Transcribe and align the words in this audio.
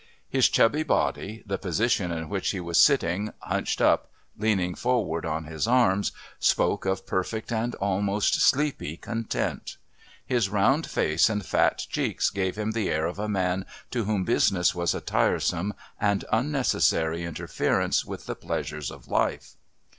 His 0.27 0.49
chubby 0.49 0.81
body, 0.81 1.43
the 1.45 1.59
position 1.59 2.11
in 2.11 2.27
which 2.27 2.49
he 2.49 2.59
was 2.59 2.79
sitting, 2.79 3.31
hunched 3.37 3.79
up, 3.81 4.09
leaning 4.35 4.73
forward 4.73 5.27
on 5.27 5.43
his 5.43 5.67
arms, 5.67 6.11
spoke 6.39 6.87
of 6.87 7.05
perfect 7.05 7.51
and 7.51 7.75
almost 7.75 8.41
sleepy 8.41 8.97
content. 8.97 9.77
His 10.25 10.49
round 10.49 10.87
face 10.87 11.29
and 11.29 11.45
fat 11.45 11.85
cheeks 11.87 12.31
gave 12.31 12.55
him 12.57 12.71
the 12.71 12.89
air 12.89 13.05
of 13.05 13.19
a 13.19 13.29
man 13.29 13.63
to 13.91 14.05
whom 14.05 14.23
business 14.23 14.73
was 14.73 14.95
a 14.95 15.01
tiresome 15.01 15.75
and 15.99 16.25
unnecessary 16.31 17.21
interference 17.23 18.03
with 18.03 18.25
the 18.25 18.33
pleasures 18.35 18.89
of 18.89 19.07
life. 19.07 19.53